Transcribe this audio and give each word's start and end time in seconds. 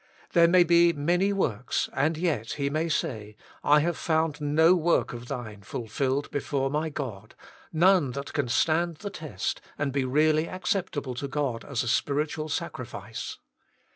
There 0.31 0.47
may 0.47 0.63
be 0.63 0.93
many 0.93 1.31
works, 1.31 1.87
and 1.93 2.17
yet 2.17 2.53
He 2.53 2.71
may 2.71 2.89
say: 2.89 3.35
I 3.63 3.81
have 3.81 3.95
found 3.97 4.41
no 4.41 4.73
work 4.73 5.13
of 5.13 5.27
thine 5.27 5.61
fulfilled 5.61 6.31
before 6.31 6.71
My 6.71 6.89
God, 6.89 7.35
none 7.71 8.09
that 8.13 8.33
can 8.33 8.47
stand 8.47 8.95
the 8.95 9.11
test 9.11 9.61
and 9.77 9.91
be 9.93 10.03
really 10.03 10.47
acceptable 10.49 11.13
to 11.13 11.27
God 11.27 11.63
as 11.63 11.83
a 11.83 11.87
spiritual 11.87 12.49
sacrifice. 12.49 13.37